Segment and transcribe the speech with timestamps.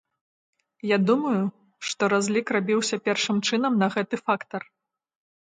[0.91, 1.41] Я думаю,
[1.89, 4.61] што разлік рабіўся першым чынам на гэты фактар.